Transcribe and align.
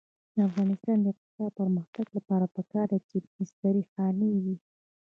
د 0.35 0.37
افغانستان 0.49 0.97
د 1.01 1.05
اقتصادي 1.13 1.55
پرمختګ 1.59 2.05
لپاره 2.17 2.45
پکار 2.55 2.87
ده 2.91 2.99
چې 3.07 3.15
مستري 3.35 3.83
خانې 3.91 4.29
وي. 4.43 4.57